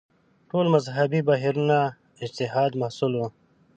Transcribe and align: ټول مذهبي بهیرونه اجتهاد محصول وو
ټول 0.49 0.65
مذهبي 0.75 1.21
بهیرونه 1.29 1.77
اجتهاد 2.23 2.71
محصول 2.81 3.11
وو 3.15 3.27